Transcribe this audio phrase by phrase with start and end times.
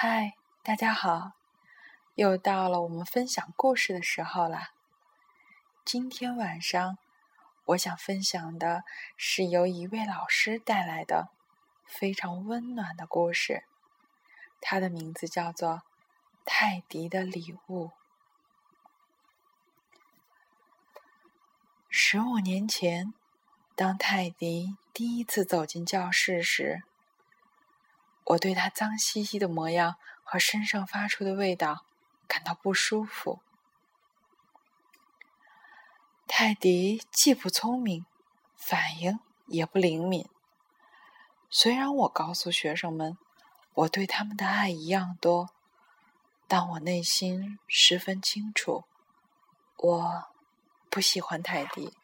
[0.00, 1.32] 嗨，大家好！
[2.14, 4.70] 又到了我们分享故事的时候啦。
[5.84, 6.98] 今天晚上，
[7.64, 8.84] 我想分享的
[9.16, 11.30] 是由一位老师带来的
[11.84, 13.64] 非常温暖的故事。
[14.60, 15.70] 它的名字叫做
[16.44, 17.86] 《泰迪的礼物》。
[21.88, 23.12] 十五年前，
[23.74, 26.84] 当泰迪第一次走进教室时，
[28.28, 31.86] 我对他脏兮兮的模样和身上发出的味道
[32.26, 33.40] 感到不舒服。
[36.26, 38.04] 泰迪既不聪明，
[38.54, 40.28] 反应也不灵敏。
[41.48, 43.16] 虽然我告诉学生们，
[43.72, 45.48] 我对他们的爱一样多，
[46.46, 48.84] 但我内心十分清楚，
[49.78, 50.28] 我
[50.90, 51.94] 不喜欢泰迪。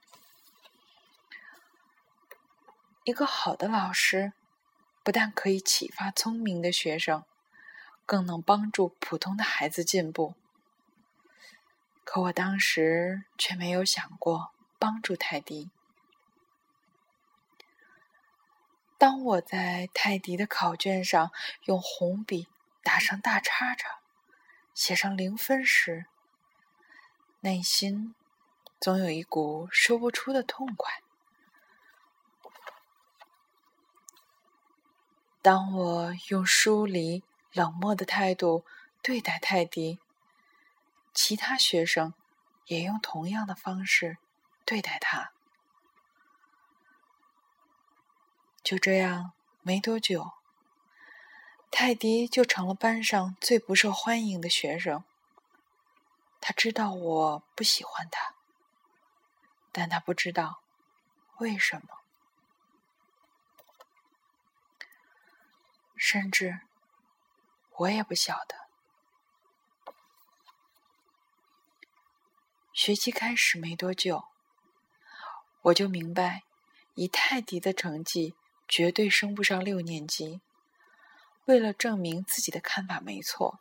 [3.04, 4.32] 一个好的老师。
[5.04, 7.24] 不但可以启发聪明的学生，
[8.06, 10.34] 更能帮助普通的孩子进步。
[12.04, 15.70] 可我当时却没有想过帮助泰迪。
[18.96, 21.30] 当我在泰迪的考卷上
[21.64, 22.48] 用红笔
[22.82, 24.00] 打上大叉叉，
[24.72, 26.06] 写上零分时，
[27.40, 28.14] 内心
[28.80, 31.03] 总有一股说不出的痛快。
[35.44, 38.64] 当我用疏离、冷漠的态度
[39.02, 39.98] 对待泰迪，
[41.12, 42.14] 其他学生
[42.64, 44.16] 也用同样的方式
[44.64, 45.32] 对待他。
[48.62, 50.32] 就这样，没多久，
[51.70, 55.04] 泰迪就成了班上最不受欢迎的学生。
[56.40, 58.32] 他知道我不喜欢他，
[59.70, 60.62] 但他不知道
[61.36, 62.03] 为什么。
[66.06, 66.60] 甚至
[67.78, 68.68] 我也不晓得。
[72.74, 74.26] 学期开始没多久，
[75.62, 76.42] 我就明白，
[76.92, 78.34] 以泰迪的成绩
[78.68, 80.42] 绝对升不上六年级。
[81.46, 83.58] 为了证明自己的看法没错，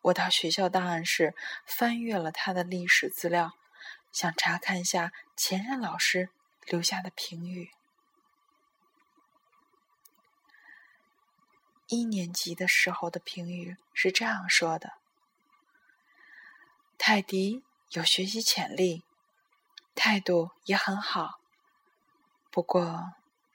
[0.00, 1.34] 我到学校档案室
[1.66, 3.52] 翻阅了他的历史资料，
[4.10, 6.30] 想查看下前任老师
[6.64, 7.70] 留下的评语。
[11.90, 14.92] 一年级的时候的评语是这样说的
[16.96, 19.02] ：“泰迪有学习潜力，
[19.96, 21.40] 态度也很好，
[22.48, 23.14] 不过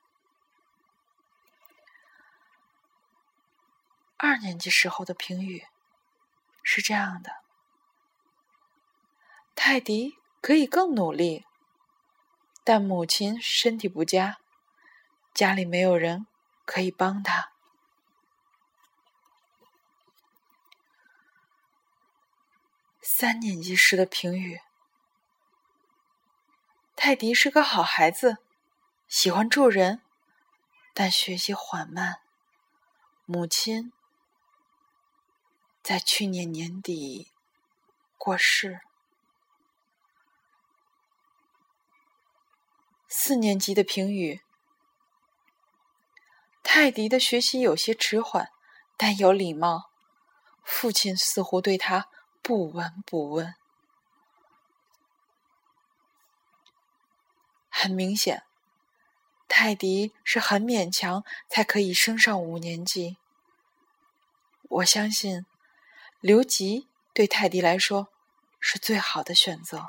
[4.19, 5.69] 二年级时候的评语
[6.65, 7.37] 是这样的
[9.55, 11.47] ：“泰迪可以更努力，
[12.65, 14.39] 但母亲身体不佳，
[15.33, 16.27] 家里没有人。”
[16.71, 17.51] 可以帮他。
[23.03, 24.61] 三年级时的评语：
[26.95, 28.37] 泰迪是个好孩子，
[29.09, 30.01] 喜欢助人，
[30.95, 32.23] 但学习缓慢。
[33.27, 33.93] 母亲
[35.83, 37.33] 在去年年底
[38.17, 38.83] 过世。
[43.09, 44.45] 四年级的评语。
[46.73, 48.53] 泰迪的学习有些迟缓，
[48.97, 49.91] 但有礼貌。
[50.63, 52.07] 父亲似乎对他
[52.43, 53.57] 不闻不问。
[57.69, 58.45] 很明显，
[59.49, 63.17] 泰迪是很勉强才可以升上五年级。
[64.69, 65.45] 我相信，
[66.21, 68.07] 留级对泰迪来说
[68.61, 69.89] 是最好的选择。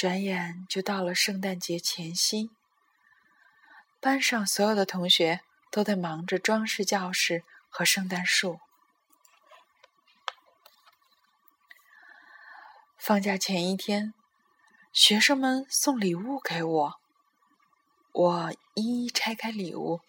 [0.00, 2.48] 转眼就到了圣诞节前夕，
[4.00, 8.60] 班上所有的同学都在忙着装饰教室和圣诞树。
[12.96, 14.14] 放假前一天，
[14.90, 17.00] 学生们送礼物给我，
[18.12, 20.00] 我一一拆开礼物，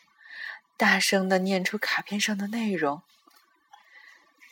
[0.77, 3.03] 大声的念出卡片上的内容。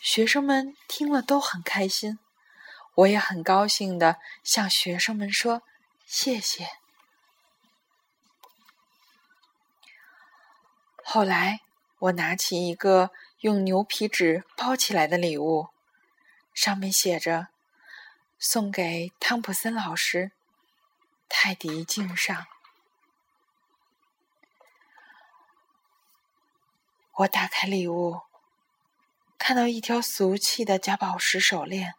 [0.02, 2.20] 学生们听了都很开心。
[2.96, 5.64] 我也很高兴的向学生们说
[6.06, 6.68] 谢谢。
[11.04, 11.62] 后来，
[12.00, 15.70] 我拿起一个用牛皮纸包起来的礼物，
[16.54, 17.48] 上面写着
[18.38, 20.32] “送给汤普森老师，
[21.28, 22.46] 泰迪敬上”。
[27.20, 28.22] 我打开礼物，
[29.38, 31.96] 看到一条俗气的假宝石手链。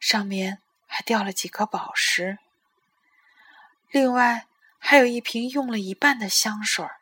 [0.00, 2.38] 上面还掉了几颗宝石，
[3.90, 4.48] 另外
[4.78, 7.00] 还有一瓶用了一半的香水儿。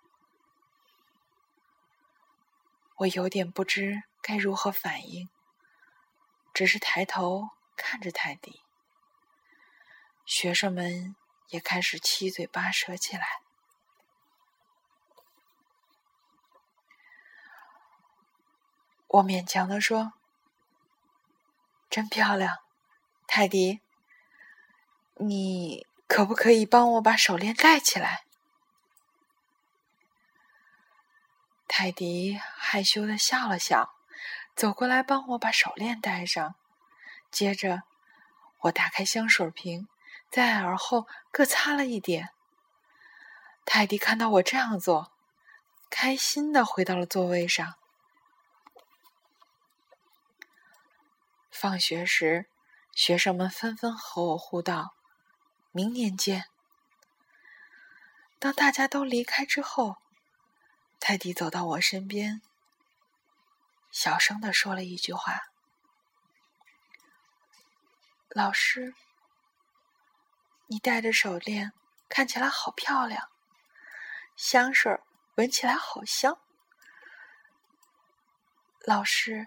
[2.96, 5.28] 我有点不知该如何反应，
[6.52, 8.62] 只是抬头看着泰迪。
[10.26, 11.14] 学生们
[11.48, 13.40] 也开始七嘴八舌起来。
[19.06, 20.12] 我勉强的说
[21.88, 22.58] ：“真漂亮，
[23.28, 23.80] 泰迪，
[25.16, 28.24] 你可不可以帮我把手链戴起来？”
[31.68, 33.94] 泰迪害羞的笑了笑，
[34.56, 36.56] 走过来帮我把手链戴上。
[37.30, 37.82] 接着，
[38.60, 39.86] 我打开香水瓶，
[40.30, 42.30] 在耳后各擦了一点。
[43.66, 45.12] 泰迪看到我这样做，
[45.90, 47.74] 开心的回到了座位上。
[51.50, 52.48] 放学时，
[52.98, 54.96] 学生们纷纷和我互道
[55.70, 56.46] ：“明年见。”
[58.40, 59.98] 当大家都离开之后，
[60.98, 62.42] 泰迪走到我身边，
[63.92, 65.42] 小声的说了一句话
[68.30, 68.92] ：“老师，
[70.66, 71.72] 你戴着手链，
[72.08, 73.28] 看起来好漂亮，
[74.34, 74.98] 香水
[75.36, 76.36] 闻起来好香。”
[78.84, 79.46] 老师。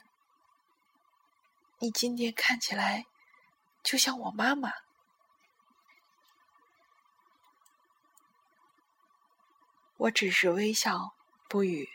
[1.79, 3.07] 你今天看起来
[3.83, 4.71] 就像我妈妈。
[9.97, 11.13] 我只是微笑
[11.47, 11.89] 不语。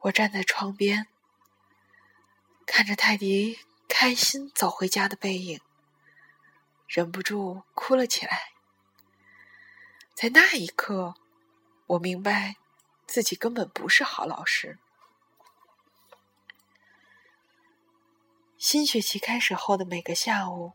[0.00, 1.06] 我站在窗边，
[2.66, 5.60] 看着泰迪开心走回家的背影，
[6.88, 8.52] 忍不住哭了起来。
[10.14, 11.14] 在那一刻，
[11.86, 12.56] 我明白。
[13.04, 14.78] 自己根本不是好老师。
[18.62, 20.74] 新学期开始后的每个下午，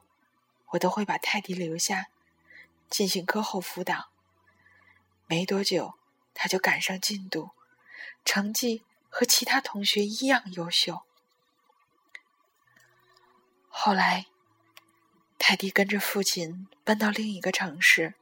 [0.72, 2.10] 我都会把泰迪留下，
[2.90, 4.10] 进行课后辅导。
[5.26, 5.94] 没多久，
[6.34, 7.52] 他就赶上进度，
[8.26, 11.04] 成绩和其他同学一样优秀。
[13.70, 14.26] 后来，
[15.40, 18.16] 泰迪跟着父亲搬到另一个城市，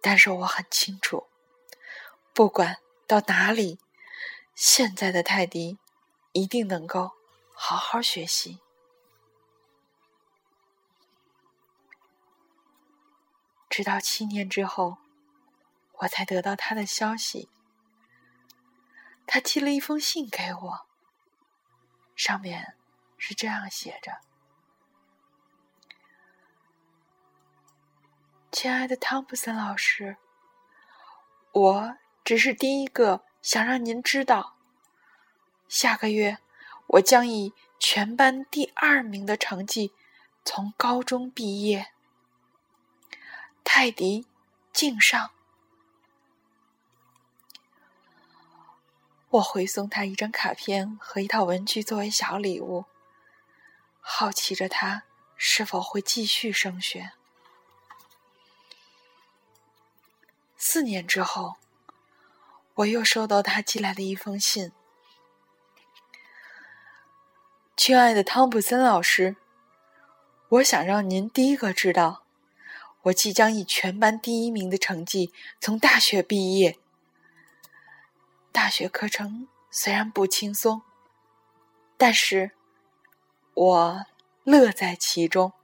[0.00, 1.28] 但是我很清楚。
[2.34, 3.78] 不管到哪里，
[4.56, 5.78] 现在的泰迪
[6.32, 7.12] 一定能够
[7.62, 8.58] 好好学习。
[13.68, 14.96] 直到七年之后，
[15.98, 17.50] 我才得到他的消息。
[19.26, 20.86] 他寄了一封信给我，
[22.16, 22.78] 上面
[23.18, 24.22] 是这样写着
[28.50, 30.16] ：“亲爱的汤普森老师，
[31.52, 34.54] 我。”只是第一个想让您知道，
[35.68, 36.38] 下个月
[36.92, 39.92] 我将以全班第二名的成绩
[40.44, 41.92] 从高中毕业。
[43.62, 44.26] 泰迪，
[44.72, 45.30] 敬上。
[49.30, 52.86] 我回送他一张卡片和一套文具作为小礼物，
[54.00, 55.04] 好奇着他
[55.36, 57.12] 是否会继续升学。
[60.56, 61.56] 四年之后。
[62.74, 64.72] 我又收到他寄来的一封信，
[67.82, 69.36] 亲爱的汤普森老师，
[70.50, 72.24] 我想让您第一个知道，
[73.04, 76.78] 我即将以全班第一名的成绩从大学毕业。
[78.52, 80.82] 大学课程虽然不轻松，
[81.96, 82.50] 但是
[83.54, 84.04] 我
[84.44, 85.54] 乐在其中。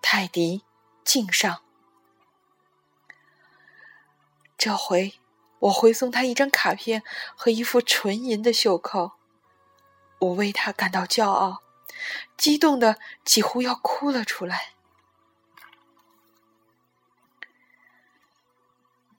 [0.00, 0.62] 泰迪，
[1.02, 1.64] 敬上。
[4.56, 5.14] 这回，
[5.58, 7.02] 我回送他一张卡片
[7.34, 9.18] 和一副纯银的袖扣。
[10.18, 11.62] 我为他感到骄傲，
[12.36, 14.72] 激动的几乎要哭了出来。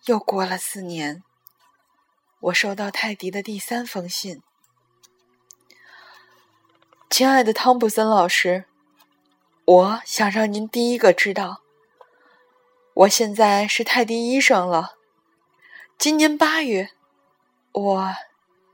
[0.05, 1.23] 又过了四年，
[2.39, 4.41] 我收到泰迪的第三封信。
[7.09, 8.65] 亲爱的汤普森老师，
[9.65, 11.61] 我想让您第一个知道，
[12.93, 14.95] 我现在是泰迪医生了。
[15.97, 16.91] 今年八月，
[17.71, 18.15] 我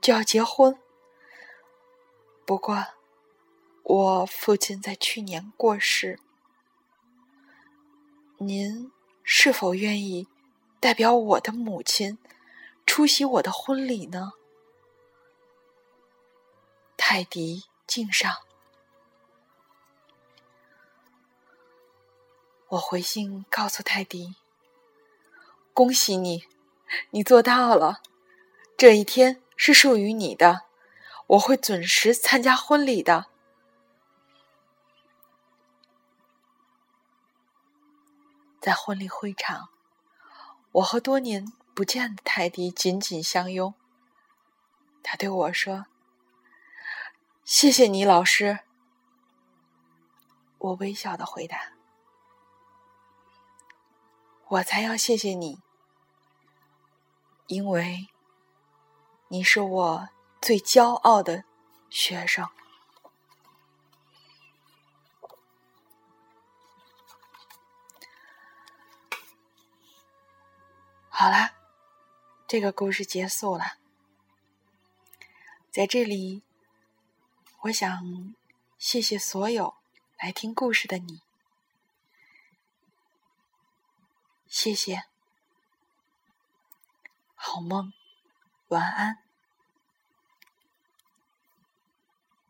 [0.00, 0.78] 就要结婚。
[2.46, 2.86] 不过，
[3.82, 6.20] 我父亲在去年过世。
[8.38, 8.92] 您
[9.24, 10.28] 是否愿意
[10.78, 12.18] 代表我的母亲
[12.86, 14.34] 出席我的婚礼呢？
[16.96, 18.32] 泰迪敬上。
[22.68, 24.36] 我回信告诉泰迪
[25.74, 26.44] ：“恭喜你。”
[27.10, 28.00] 你做到了，
[28.76, 30.65] 这一天是属于你的，
[31.28, 33.26] 我会准时参加婚礼的。
[38.60, 39.68] 在婚礼会场
[40.72, 43.74] 我和多年不见的泰迪紧紧相拥。
[45.02, 45.86] 他对我说
[47.44, 48.60] 谢谢你老师。
[50.58, 51.72] 我微笑的回答
[54.48, 55.60] 我才要谢谢你
[57.46, 58.08] 因为
[59.28, 60.08] 你是我
[60.40, 61.44] 最骄傲的
[61.90, 62.48] 学生。”
[71.08, 71.54] 好啦，
[72.46, 73.78] 这个故事结束了。
[75.70, 76.42] 在这里，
[77.62, 78.34] 我想
[78.78, 79.74] 谢谢所有
[80.18, 81.22] 来听故事的你，
[84.46, 85.04] 谢谢，
[87.34, 87.92] 好梦，
[88.68, 89.25] 晚安。